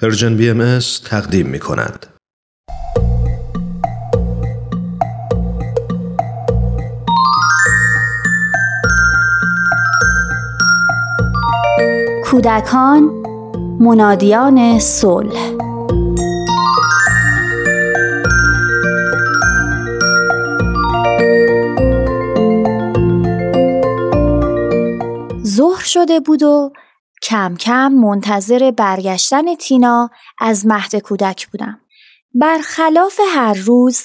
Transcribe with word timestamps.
پرژن 0.00 0.36
بی 0.36 0.78
تقدیم 1.04 1.46
می 1.46 1.58
کند. 1.58 2.06
کودکان 12.24 13.02
منادیان 13.80 14.78
صلح 14.78 15.52
ظهر 25.44 25.84
شده 25.84 26.20
بود 26.20 26.42
و 26.42 26.72
کم 27.22 27.56
کم 27.56 27.92
منتظر 27.92 28.70
برگشتن 28.70 29.54
تینا 29.54 30.10
از 30.38 30.66
مهد 30.66 30.96
کودک 30.96 31.48
بودم. 31.48 31.80
برخلاف 32.34 33.20
هر 33.34 33.54
روز 33.54 34.02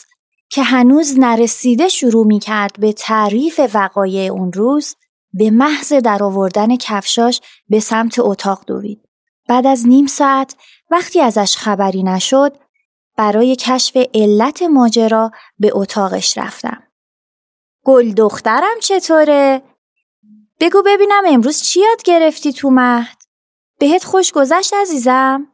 که 0.50 0.64
هنوز 0.64 1.20
نرسیده 1.20 1.88
شروع 1.88 2.28
می 2.28 2.40
کرد 2.40 2.80
به 2.80 2.94
تعریف 2.94 3.60
وقایع 3.74 4.32
اون 4.32 4.54
روز 4.54 4.96
به 5.34 5.52
محض 5.52 5.94
درآوردن 5.94 6.76
کفشاش 6.76 7.42
به 7.70 7.80
سمت 7.80 8.20
اتاق 8.20 8.64
دوید. 8.68 9.02
بعد 9.48 9.68
از 9.68 9.88
نیم 9.88 10.06
ساعت 10.06 10.56
وقتی 10.92 11.22
ازش 11.22 11.58
خبری 11.58 12.04
نشد 12.04 12.58
برای 13.18 13.56
کشف 13.56 13.98
علت 14.14 14.62
ماجرا 14.62 15.32
به 15.60 15.72
اتاقش 15.74 16.38
رفتم. 16.38 16.84
گل 17.84 18.12
دخترم 18.12 18.80
چطوره؟ 18.82 19.62
بگو 20.60 20.82
ببینم 20.86 21.24
امروز 21.28 21.62
چی 21.62 21.80
یاد 21.80 22.04
گرفتی 22.04 22.54
تو 22.54 22.70
مهد؟ 22.70 23.18
بهت 23.80 24.04
خوش 24.04 24.32
گذشت 24.32 24.74
عزیزم؟ 24.74 25.48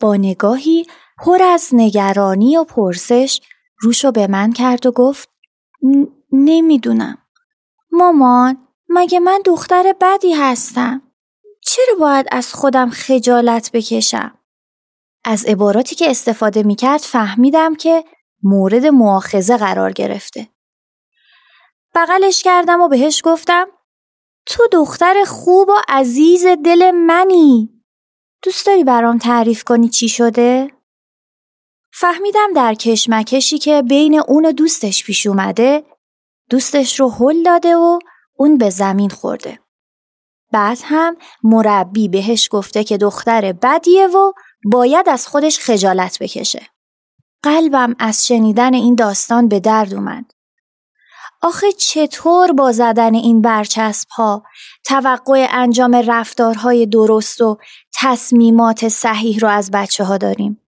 با 0.00 0.16
نگاهی 0.16 0.86
پر 1.18 1.42
از 1.42 1.68
نگرانی 1.72 2.56
و 2.56 2.64
پرسش 2.64 3.40
روشو 3.80 4.12
به 4.12 4.26
من 4.26 4.52
کرد 4.52 4.86
و 4.86 4.92
گفت 4.92 5.28
نمی‌دونم. 6.32 7.18
مامان 7.92 8.68
مگه 8.88 9.20
من 9.20 9.40
دختر 9.44 9.94
بدی 10.00 10.32
هستم؟ 10.32 11.02
چرا 11.60 11.94
باید 12.00 12.26
از 12.30 12.54
خودم 12.54 12.90
خجالت 12.90 13.70
بکشم؟ 13.72 14.38
از 15.24 15.44
عباراتی 15.44 15.94
که 15.94 16.10
استفاده 16.10 16.62
می‌کرد 16.62 17.00
فهمیدم 17.00 17.74
که 17.74 18.04
مورد 18.42 18.86
معاخزه 18.86 19.56
قرار 19.56 19.92
گرفته. 19.92 20.48
بغلش 21.94 22.42
کردم 22.42 22.80
و 22.80 22.88
بهش 22.88 23.22
گفتم 23.24 23.66
تو 24.46 24.62
دختر 24.72 25.24
خوب 25.26 25.68
و 25.68 25.76
عزیز 25.88 26.46
دل 26.46 26.90
منی. 26.90 27.82
دوست 28.42 28.66
داری 28.66 28.84
برام 28.84 29.18
تعریف 29.18 29.64
کنی 29.64 29.88
چی 29.88 30.08
شده؟ 30.08 30.70
فهمیدم 31.94 32.52
در 32.56 32.74
کشمکشی 32.74 33.58
که 33.58 33.82
بین 33.82 34.22
اون 34.28 34.46
و 34.46 34.52
دوستش 34.52 35.04
پیش 35.04 35.26
اومده 35.26 35.84
دوستش 36.50 37.00
رو 37.00 37.10
هل 37.10 37.42
داده 37.42 37.76
و 37.76 37.98
اون 38.36 38.58
به 38.58 38.70
زمین 38.70 39.10
خورده. 39.10 39.58
بعد 40.52 40.78
هم 40.82 41.16
مربی 41.42 42.08
بهش 42.08 42.48
گفته 42.52 42.84
که 42.84 42.98
دختر 42.98 43.52
بدیه 43.52 44.06
و 44.06 44.32
باید 44.64 45.08
از 45.08 45.28
خودش 45.28 45.58
خجالت 45.58 46.18
بکشه. 46.22 46.66
قلبم 47.42 47.94
از 47.98 48.26
شنیدن 48.26 48.74
این 48.74 48.94
داستان 48.94 49.48
به 49.48 49.60
درد 49.60 49.94
اومد. 49.94 50.30
آخه 51.42 51.72
چطور 51.72 52.52
با 52.52 52.72
زدن 52.72 53.14
این 53.14 53.42
برچسب 53.42 54.08
ها 54.08 54.42
توقع 54.84 55.46
انجام 55.50 55.96
رفتارهای 55.96 56.86
درست 56.86 57.40
و 57.40 57.58
تصمیمات 57.94 58.88
صحیح 58.88 59.38
رو 59.38 59.48
از 59.48 59.70
بچه 59.70 60.04
ها 60.04 60.18
داریم؟ 60.18 60.60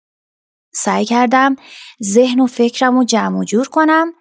سعی 0.74 1.04
کردم 1.04 1.56
ذهن 2.02 2.40
و 2.40 2.46
فکرم 2.46 2.98
رو 2.98 3.04
جمع 3.04 3.38
و 3.38 3.44
جور 3.44 3.68
کنم 3.68 4.12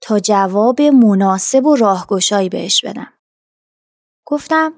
تا 0.00 0.18
جواب 0.18 0.82
مناسب 0.82 1.66
و 1.66 1.76
راهگشایی 1.76 2.48
بهش 2.48 2.84
بدم. 2.84 3.12
گفتم 4.26 4.74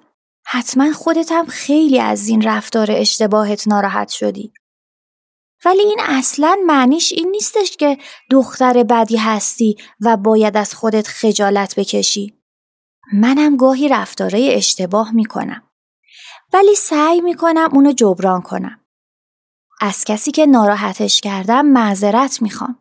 حتما 0.47 0.93
خودت 0.93 1.33
هم 1.33 1.47
خیلی 1.47 2.01
از 2.01 2.29
این 2.29 2.43
رفتار 2.43 2.87
اشتباهت 2.91 3.69
ناراحت 3.69 4.09
شدی. 4.09 4.53
ولی 5.65 5.83
این 5.83 6.01
اصلا 6.01 6.57
معنیش 6.67 7.13
این 7.13 7.31
نیستش 7.31 7.77
که 7.77 7.99
دختر 8.31 8.83
بدی 8.83 9.17
هستی 9.17 9.77
و 10.01 10.17
باید 10.17 10.57
از 10.57 10.75
خودت 10.75 11.07
خجالت 11.07 11.75
بکشی. 11.75 12.39
منم 13.13 13.57
گاهی 13.57 13.89
رفتارای 13.89 14.55
اشتباه 14.55 15.13
می‌کنم. 15.13 15.63
ولی 16.53 16.75
سعی 16.75 17.21
می‌کنم 17.21 17.69
اونو 17.73 17.93
جبران 17.93 18.43
کنم. 18.43 18.81
از 19.81 20.05
کسی 20.05 20.31
که 20.31 20.47
ناراحتش 20.47 21.21
کردم 21.21 21.67
معذرت 21.67 22.43
می‌خوام. 22.43 22.79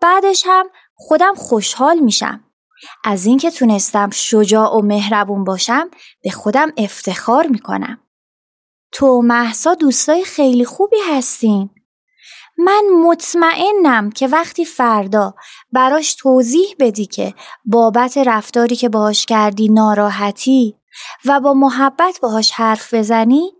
بعدش 0.00 0.42
هم 0.46 0.66
خودم 0.94 1.34
خوشحال 1.34 1.98
میشم. 1.98 2.44
از 3.04 3.26
اینکه 3.26 3.50
تونستم 3.50 4.10
شجاع 4.10 4.76
و 4.76 4.82
مهربون 4.82 5.44
باشم 5.44 5.90
به 6.22 6.30
خودم 6.30 6.72
افتخار 6.76 7.46
می‌کنم. 7.46 8.00
تو 8.92 9.22
محسا 9.24 9.74
دوستای 9.74 10.24
خیلی 10.24 10.64
خوبی 10.64 10.96
هستین. 11.10 11.70
من 12.58 12.84
مطمئنم 13.04 14.10
که 14.10 14.28
وقتی 14.28 14.64
فردا 14.64 15.34
براش 15.72 16.14
توضیح 16.14 16.74
بدی 16.78 17.06
که 17.06 17.34
بابت 17.64 18.18
رفتاری 18.18 18.76
که 18.76 18.88
باهاش 18.88 19.26
کردی 19.26 19.68
ناراحتی 19.68 20.76
و 21.24 21.40
با 21.40 21.54
محبت 21.54 22.18
باهاش 22.22 22.50
حرف 22.50 22.94
بزنی 22.94 23.52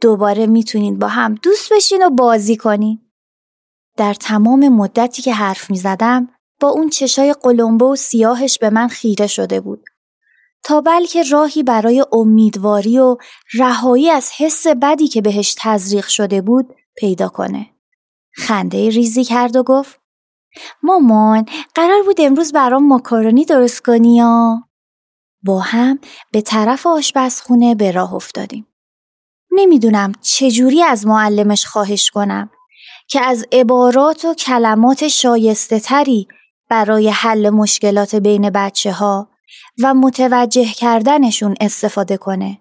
دوباره 0.00 0.46
می‌تونید 0.46 0.98
با 0.98 1.08
هم 1.08 1.34
دوست 1.34 1.72
بشین 1.72 2.06
و 2.06 2.10
بازی 2.10 2.56
کنین. 2.56 3.00
در 3.96 4.14
تمام 4.14 4.68
مدتی 4.68 5.22
که 5.22 5.34
حرف 5.34 5.70
می‌زدم 5.70 6.28
با 6.60 6.68
اون 6.68 6.88
چشای 6.88 7.32
قلمبه 7.32 7.84
و 7.84 7.96
سیاهش 7.96 8.58
به 8.58 8.70
من 8.70 8.88
خیره 8.88 9.26
شده 9.26 9.60
بود. 9.60 9.84
تا 10.62 10.80
بلکه 10.80 11.22
راهی 11.22 11.62
برای 11.62 12.04
امیدواری 12.12 12.98
و 12.98 13.16
رهایی 13.54 14.10
از 14.10 14.30
حس 14.38 14.66
بدی 14.66 15.08
که 15.08 15.22
بهش 15.22 15.56
تزریق 15.58 16.06
شده 16.06 16.40
بود 16.40 16.74
پیدا 16.96 17.28
کنه. 17.28 17.75
خنده 18.36 18.90
ریزی 18.90 19.24
کرد 19.24 19.56
و 19.56 19.62
گفت 19.62 20.00
مامان 20.82 21.46
قرار 21.74 22.02
بود 22.02 22.20
امروز 22.20 22.52
برام 22.52 22.88
ماکارونی 22.88 23.44
درست 23.44 23.82
کنی 23.82 24.16
یا؟ 24.16 24.62
با 25.42 25.60
هم 25.60 25.98
به 26.32 26.40
طرف 26.40 26.86
آشپزخونه 26.86 27.74
به 27.74 27.90
راه 27.90 28.14
افتادیم. 28.14 28.66
نمی‌دونم 29.50 30.12
چجوری 30.22 30.82
از 30.82 31.06
معلمش 31.06 31.66
خواهش 31.66 32.10
کنم 32.10 32.50
که 33.08 33.20
از 33.20 33.44
عبارات 33.52 34.24
و 34.24 34.34
کلمات 34.34 35.08
شایسته 35.08 35.80
تری 35.80 36.28
برای 36.68 37.08
حل 37.08 37.50
مشکلات 37.50 38.14
بین 38.14 38.50
بچه 38.50 38.92
ها 38.92 39.30
و 39.82 39.94
متوجه 39.94 40.64
کردنشون 40.64 41.54
استفاده 41.60 42.16
کنه. 42.16 42.60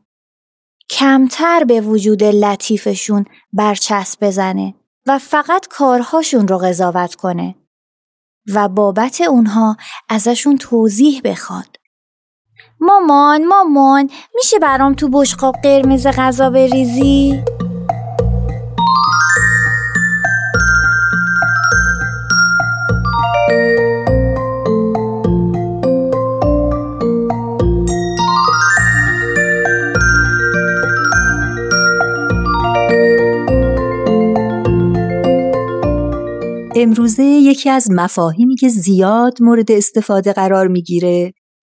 کمتر 0.89 1.63
به 1.63 1.81
وجود 1.81 2.23
لطیفشون 2.23 3.25
برچسب 3.53 4.25
بزنه 4.27 4.73
و 5.07 5.19
فقط 5.19 5.67
کارهاشون 5.67 6.47
رو 6.47 6.57
قضاوت 6.57 7.15
کنه 7.15 7.55
و 8.53 8.67
بابت 8.69 9.21
اونها 9.21 9.77
ازشون 10.09 10.57
توضیح 10.57 11.21
بخواد. 11.23 11.79
مامان 12.79 13.45
مامان 13.45 14.09
میشه 14.35 14.59
برام 14.59 14.93
تو 14.93 15.09
بشقاب 15.09 15.55
قرمز 15.63 16.07
غذا 16.07 16.49
بریزی؟ 16.49 17.43
امروزه 36.85 37.23
یکی 37.23 37.69
از 37.69 37.91
مفاهیمی 37.91 38.55
که 38.55 38.69
زیاد 38.69 39.43
مورد 39.43 39.71
استفاده 39.71 40.33
قرار 40.33 40.67
می‌گیره 40.67 41.33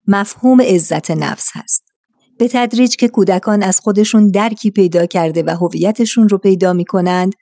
مفهوم 0.09 0.61
عزت 0.61 1.11
نفس 1.11 1.49
هست. 1.53 1.83
به 2.39 2.49
تدریج 2.49 2.97
که 2.97 3.09
کودکان 3.09 3.63
از 3.63 3.81
خودشون 3.81 4.31
درکی 4.31 4.71
پیدا 4.71 5.07
کرده 5.07 5.43
و 5.43 5.51
هویتشون 5.51 6.29
رو 6.29 6.39
پیدا 6.39 6.73
می‌کنند 6.73 7.33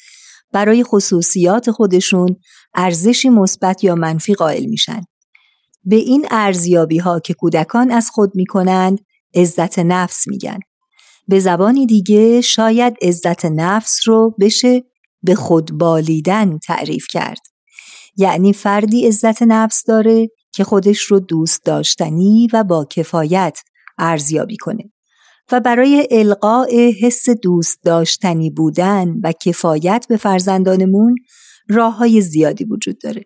برای 0.52 0.84
خصوصیات 0.84 1.70
خودشون 1.70 2.36
ارزشی 2.74 3.28
مثبت 3.28 3.84
یا 3.84 3.94
منفی 3.94 4.34
قائل 4.34 4.64
میشن. 4.64 5.00
به 5.84 5.96
این 5.96 6.26
ارزیابی 6.30 6.98
ها 6.98 7.20
که 7.20 7.34
کودکان 7.34 7.90
از 7.90 8.10
خود 8.10 8.30
می‌کنند 8.34 8.98
عزت 9.34 9.78
نفس 9.78 10.28
میگن. 10.28 10.58
به 11.28 11.40
زبانی 11.40 11.86
دیگه 11.86 12.40
شاید 12.40 12.94
عزت 13.02 13.44
نفس 13.44 14.00
رو 14.06 14.34
بشه 14.40 14.82
به 15.22 15.34
خود 15.34 15.72
بالیدن 15.72 16.58
تعریف 16.58 17.06
کرد. 17.10 17.53
یعنی 18.16 18.52
فردی 18.52 19.06
عزت 19.06 19.42
نفس 19.42 19.84
داره 19.84 20.28
که 20.52 20.64
خودش 20.64 21.00
رو 21.00 21.20
دوست 21.20 21.64
داشتنی 21.64 22.48
و 22.52 22.64
با 22.64 22.84
کفایت 22.84 23.58
ارزیابی 23.98 24.56
کنه 24.56 24.92
و 25.52 25.60
برای 25.60 26.08
القاء 26.10 26.90
حس 27.02 27.30
دوست 27.30 27.78
داشتنی 27.84 28.50
بودن 28.50 29.14
و 29.22 29.32
کفایت 29.32 30.06
به 30.08 30.16
فرزندانمون 30.16 31.14
راه 31.68 31.96
های 31.96 32.20
زیادی 32.20 32.64
وجود 32.64 32.98
داره. 32.98 33.22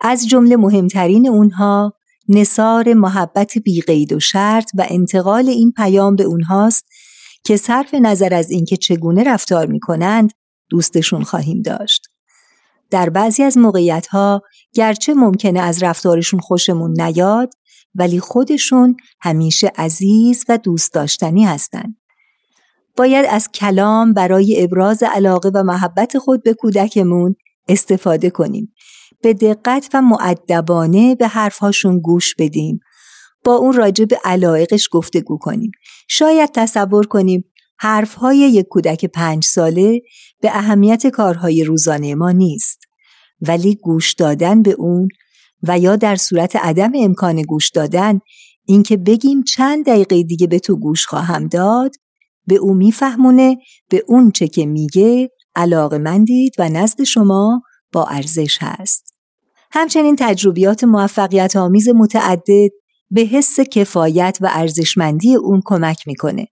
از 0.00 0.28
جمله 0.28 0.56
مهمترین 0.56 1.28
اونها 1.28 1.92
نصار 2.28 2.94
محبت 2.94 3.58
بیقید 3.58 4.12
و 4.12 4.20
شرط 4.20 4.70
و 4.74 4.86
انتقال 4.90 5.48
این 5.48 5.72
پیام 5.76 6.16
به 6.16 6.24
اونهاست 6.24 6.84
که 7.44 7.56
صرف 7.56 7.94
نظر 7.94 8.34
از 8.34 8.50
اینکه 8.50 8.76
چگونه 8.76 9.24
رفتار 9.24 9.66
می‌کنند 9.66 10.30
دوستشون 10.70 11.22
خواهیم 11.22 11.62
داشت. 11.62 12.11
در 12.92 13.10
بعضی 13.10 13.42
از 13.42 13.58
موقعیت 13.58 14.06
ها 14.06 14.42
گرچه 14.74 15.14
ممکنه 15.14 15.60
از 15.60 15.82
رفتارشون 15.82 16.40
خوشمون 16.40 17.00
نیاد 17.00 17.54
ولی 17.94 18.20
خودشون 18.20 18.96
همیشه 19.20 19.72
عزیز 19.76 20.44
و 20.48 20.58
دوست 20.58 20.94
داشتنی 20.94 21.44
هستند. 21.44 21.96
باید 22.96 23.26
از 23.30 23.48
کلام 23.48 24.12
برای 24.12 24.62
ابراز 24.62 25.02
علاقه 25.02 25.48
و 25.48 25.62
محبت 25.62 26.18
خود 26.18 26.42
به 26.42 26.54
کودکمون 26.54 27.34
استفاده 27.68 28.30
کنیم. 28.30 28.74
به 29.22 29.34
دقت 29.34 29.88
و 29.94 30.02
معدبانه 30.02 31.14
به 31.14 31.28
حرفهاشون 31.28 32.00
گوش 32.00 32.34
بدیم. 32.34 32.80
با 33.44 33.54
اون 33.54 33.72
راجع 33.72 34.04
به 34.04 34.20
علایقش 34.24 34.88
گفتگو 34.92 35.38
کنیم. 35.38 35.70
شاید 36.08 36.50
تصور 36.54 37.06
کنیم 37.06 37.44
حرفهای 37.78 38.38
یک 38.38 38.66
کودک 38.68 39.04
پنج 39.04 39.44
ساله 39.44 40.00
به 40.40 40.56
اهمیت 40.56 41.06
کارهای 41.06 41.64
روزانه 41.64 42.14
ما 42.14 42.30
نیست. 42.30 42.81
ولی 43.48 43.74
گوش 43.74 44.12
دادن 44.12 44.62
به 44.62 44.70
اون 44.70 45.08
و 45.62 45.78
یا 45.78 45.96
در 45.96 46.16
صورت 46.16 46.56
عدم 46.56 46.92
امکان 46.94 47.42
گوش 47.42 47.70
دادن 47.70 48.20
اینکه 48.66 48.96
بگیم 48.96 49.42
چند 49.42 49.86
دقیقه 49.86 50.22
دیگه 50.22 50.46
به 50.46 50.58
تو 50.58 50.76
گوش 50.76 51.06
خواهم 51.06 51.48
داد 51.48 51.94
به 52.46 52.54
او 52.54 52.74
میفهمونه 52.74 53.56
به 53.88 54.04
اون 54.08 54.30
چه 54.30 54.48
که 54.48 54.66
میگه 54.66 55.30
علاقه 55.54 55.98
مندید 55.98 56.52
و 56.58 56.68
نزد 56.68 57.02
شما 57.02 57.62
با 57.92 58.04
ارزش 58.04 58.58
هست. 58.60 59.14
همچنین 59.70 60.16
تجربیات 60.18 60.84
موفقیت 60.84 61.56
آمیز 61.56 61.88
متعدد 61.88 62.70
به 63.10 63.20
حس 63.20 63.60
کفایت 63.60 64.38
و 64.40 64.48
ارزشمندی 64.52 65.34
اون 65.34 65.62
کمک 65.64 66.06
می‌کنه. 66.06 66.46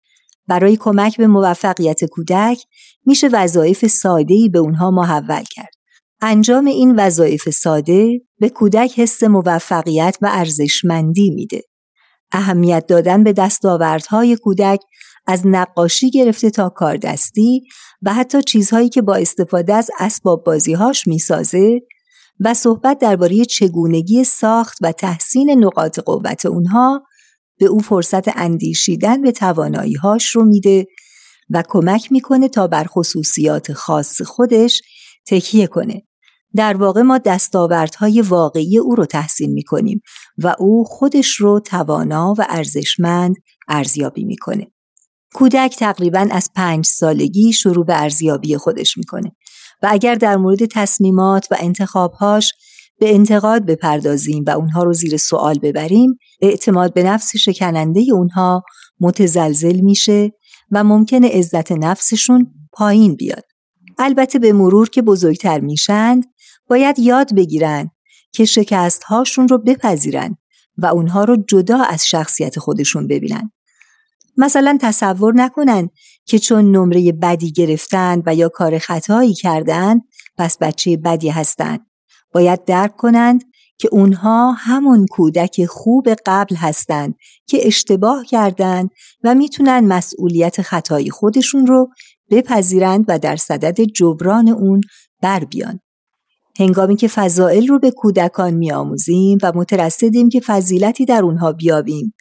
برای 0.47 0.77
کمک 0.77 1.17
به 1.17 1.27
موفقیت 1.27 2.05
کودک 2.05 2.63
میشه 3.05 3.27
وظایف 3.27 3.87
ساده‌ای 3.87 4.49
به 4.49 4.59
اونها 4.59 4.91
محول 4.91 5.43
کرد. 5.43 5.80
انجام 6.21 6.65
این 6.65 6.95
وظایف 6.99 7.49
ساده 7.49 8.21
به 8.39 8.49
کودک 8.49 8.99
حس 8.99 9.23
موفقیت 9.23 10.17
و 10.21 10.29
ارزشمندی 10.31 11.29
میده. 11.29 11.61
اهمیت 12.31 12.85
دادن 12.87 13.23
به 13.23 13.33
دستاوردهای 13.33 14.35
کودک 14.35 14.79
از 15.27 15.47
نقاشی 15.47 16.09
گرفته 16.09 16.49
تا 16.49 16.69
کاردستی 16.69 17.61
و 18.01 18.13
حتی 18.13 18.41
چیزهایی 18.41 18.89
که 18.89 19.01
با 19.01 19.15
استفاده 19.15 19.73
از 19.73 19.89
اسباب 19.99 20.43
بازیهاش 20.43 21.07
می‌سازه 21.07 21.79
و 22.39 22.53
صحبت 22.53 22.99
درباره 22.99 23.45
چگونگی 23.45 24.23
ساخت 24.23 24.77
و 24.81 24.91
تحسین 24.91 25.63
نقاط 25.63 25.99
قوت 25.99 26.45
اونها 26.45 27.03
به 27.59 27.65
او 27.65 27.79
فرصت 27.79 28.37
اندیشیدن 28.37 29.21
به 29.21 29.31
تواناییهاش 29.31 30.29
رو 30.29 30.45
میده 30.45 30.85
و 31.49 31.63
کمک 31.67 32.11
می‌کنه 32.11 32.49
تا 32.49 32.67
بر 32.67 32.83
خصوصیات 32.83 33.73
خاص 33.73 34.21
خودش 34.21 34.81
تکیه 35.27 35.67
کنه 35.67 36.03
در 36.55 36.77
واقع 36.77 37.01
ما 37.01 37.17
دستاوردهای 37.17 38.21
واقعی 38.21 38.77
او 38.77 38.95
رو 38.95 39.05
تحسین 39.05 39.53
می 39.53 39.63
کنیم 39.63 40.01
و 40.37 40.55
او 40.59 40.83
خودش 40.83 41.35
رو 41.35 41.59
توانا 41.59 42.35
و 42.37 42.45
ارزشمند 42.49 43.35
ارزیابی 43.67 44.23
می‌کنه. 44.23 44.67
کودک 45.33 45.75
تقریبا 45.77 46.27
از 46.31 46.49
پنج 46.55 46.85
سالگی 46.85 47.53
شروع 47.53 47.85
به 47.85 48.01
ارزیابی 48.01 48.57
خودش 48.57 48.97
می‌کنه 48.97 49.31
و 49.83 49.87
اگر 49.91 50.15
در 50.15 50.37
مورد 50.37 50.65
تصمیمات 50.65 51.47
و 51.51 51.55
انتخابهاش 51.59 52.53
به 52.99 53.13
انتقاد 53.13 53.65
بپردازیم 53.65 54.43
و 54.47 54.49
اونها 54.49 54.83
رو 54.83 54.93
زیر 54.93 55.17
سوال 55.17 55.59
ببریم 55.59 56.17
اعتماد 56.41 56.93
به 56.93 57.03
نفس 57.03 57.35
شکننده 57.35 58.05
اونها 58.13 58.63
متزلزل 58.99 59.79
میشه 59.79 60.31
و 60.71 60.83
ممکنه 60.83 61.29
عزت 61.29 61.71
نفسشون 61.71 62.53
پایین 62.73 63.15
بیاد. 63.15 63.43
البته 63.97 64.39
به 64.39 64.53
مرور 64.53 64.89
که 64.89 65.01
بزرگتر 65.01 65.59
میشند 65.59 66.25
باید 66.71 66.99
یاد 66.99 67.35
بگیرن 67.35 67.91
که 68.31 68.45
شکست 68.45 69.03
هاشون 69.03 69.47
رو 69.47 69.57
بپذیرن 69.57 70.37
و 70.77 70.85
اونها 70.85 71.23
رو 71.23 71.43
جدا 71.47 71.77
از 71.77 72.07
شخصیت 72.07 72.59
خودشون 72.59 73.07
ببینن. 73.07 73.51
مثلا 74.37 74.77
تصور 74.81 75.33
نکنن 75.35 75.89
که 76.25 76.39
چون 76.39 76.71
نمره 76.71 77.11
بدی 77.11 77.51
گرفتن 77.51 78.23
و 78.25 78.35
یا 78.35 78.49
کار 78.49 78.79
خطایی 78.79 79.33
کردن 79.33 79.99
پس 80.37 80.57
بچه 80.57 80.97
بدی 80.97 81.29
هستند. 81.29 81.79
باید 82.33 82.65
درک 82.65 82.95
کنند 82.95 83.43
که 83.77 83.89
اونها 83.91 84.51
همون 84.51 85.05
کودک 85.05 85.65
خوب 85.65 86.09
قبل 86.25 86.55
هستند 86.55 87.15
که 87.47 87.67
اشتباه 87.67 88.25
کردند 88.25 88.89
و 89.23 89.35
می‌تونن 89.35 89.79
مسئولیت 89.79 90.61
خطای 90.61 91.09
خودشون 91.09 91.67
رو 91.67 91.89
بپذیرند 92.29 93.05
و 93.07 93.19
در 93.19 93.35
صدد 93.35 93.81
جبران 93.81 94.49
اون 94.49 94.81
بر 95.21 95.43
بیان. 95.43 95.79
هنگامی 96.59 96.95
که 96.95 97.07
فضائل 97.07 97.67
رو 97.67 97.79
به 97.79 97.91
کودکان 97.91 98.53
میآموزیم 98.53 99.37
و 99.43 99.51
مترصدیم 99.55 100.29
که 100.29 100.39
فضیلتی 100.39 101.05
در 101.05 101.23
اونها 101.23 101.51
بیابیم 101.51 102.13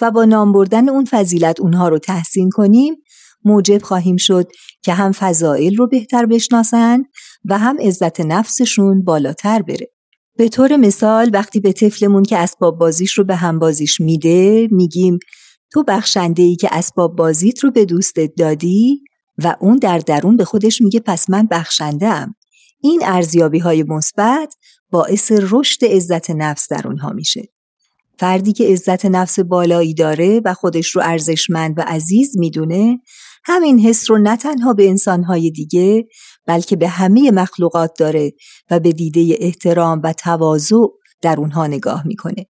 و 0.00 0.10
با 0.10 0.24
نام 0.24 0.52
بردن 0.52 0.88
اون 0.88 1.04
فضیلت 1.04 1.60
اونها 1.60 1.88
رو 1.88 1.98
تحسین 1.98 2.50
کنیم 2.50 2.94
موجب 3.44 3.82
خواهیم 3.82 4.16
شد 4.16 4.48
که 4.82 4.94
هم 4.94 5.12
فضائل 5.12 5.76
رو 5.76 5.86
بهتر 5.86 6.26
بشناسند 6.26 7.04
و 7.44 7.58
هم 7.58 7.76
عزت 7.80 8.20
نفسشون 8.20 9.04
بالاتر 9.04 9.62
بره. 9.62 9.88
به 10.36 10.48
طور 10.48 10.76
مثال 10.76 11.30
وقتی 11.32 11.60
به 11.60 11.72
طفلمون 11.72 12.22
که 12.22 12.38
اسباب 12.38 12.78
بازیش 12.78 13.12
رو 13.12 13.24
به 13.24 13.36
هم 13.36 13.58
بازیش 13.58 14.00
میده 14.00 14.68
میگیم 14.70 15.18
تو 15.72 15.84
بخشنده 15.88 16.42
ای 16.42 16.56
که 16.56 16.68
اسباب 16.72 17.16
بازیت 17.16 17.64
رو 17.64 17.70
به 17.70 17.84
دوستت 17.84 18.30
دادی 18.36 19.02
و 19.44 19.56
اون 19.60 19.76
در 19.76 19.98
درون 19.98 20.36
به 20.36 20.44
خودش 20.44 20.80
میگه 20.80 21.00
پس 21.00 21.30
من 21.30 21.46
بخشنده 21.50 22.06
ام. 22.06 22.34
این 22.80 23.00
ارزیابی 23.04 23.58
های 23.58 23.82
مثبت 23.82 24.54
باعث 24.90 25.32
رشد 25.50 25.84
عزت 25.84 26.30
نفس 26.30 26.68
در 26.68 26.86
اونها 26.86 27.10
میشه. 27.12 27.48
فردی 28.18 28.52
که 28.52 28.64
عزت 28.64 29.06
نفس 29.06 29.40
بالایی 29.40 29.94
داره 29.94 30.40
و 30.44 30.54
خودش 30.54 30.88
رو 30.88 31.02
ارزشمند 31.04 31.78
و 31.78 31.82
عزیز 31.86 32.38
می‌دونه 32.38 32.98
همین 33.44 33.80
حس 33.80 34.10
رو 34.10 34.18
نه 34.18 34.36
تنها 34.36 34.74
به 34.74 34.88
انسانهای 34.88 35.50
دیگه 35.50 36.08
بلکه 36.46 36.76
به 36.76 36.88
همه 36.88 37.30
مخلوقات 37.30 37.98
داره 37.98 38.32
و 38.70 38.80
به 38.80 38.92
دیده 38.92 39.36
احترام 39.40 40.00
و 40.04 40.12
تواضع 40.12 40.76
در 41.22 41.36
اونها 41.38 41.66
نگاه 41.66 42.06
می‌کنه. 42.06 42.46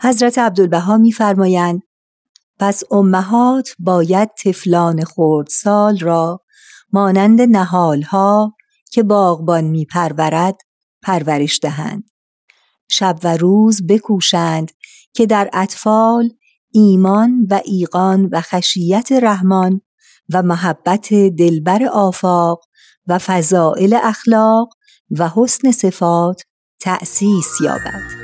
حضرت 0.00 0.38
عبدالبها 0.38 0.96
میفرمایند 0.96 1.82
پس 2.58 2.82
امهات 2.90 3.68
باید 3.78 4.28
طفلان 4.44 5.04
خردسال 5.04 5.98
را 5.98 6.40
مانند 6.92 7.40
نهالها 7.40 8.56
که 8.90 9.02
باغبان 9.02 9.64
می 9.64 9.84
پرورد 9.84 10.60
پرورش 11.02 11.58
دهند. 11.62 12.10
شب 12.90 13.18
و 13.24 13.36
روز 13.36 13.86
بکوشند 13.86 14.72
که 15.12 15.26
در 15.26 15.50
اطفال 15.52 16.30
ایمان 16.72 17.46
و 17.50 17.60
ایقان 17.64 18.28
و 18.32 18.40
خشیت 18.40 19.12
رحمان 19.12 19.80
و 20.32 20.42
محبت 20.42 21.14
دلبر 21.14 21.84
آفاق 21.84 22.64
و 23.06 23.18
فضائل 23.18 23.98
اخلاق 24.02 24.68
و 25.10 25.30
حسن 25.36 25.70
صفات 25.70 26.42
تأسیس 26.80 27.60
یابد. 27.60 28.20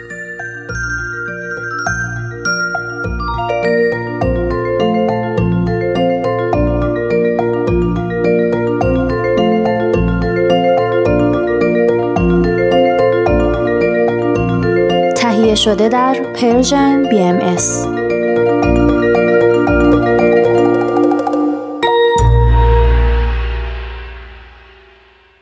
شده 15.66 15.88
در 15.88 16.14
پرژن 16.34 17.04
BMS 17.04 17.95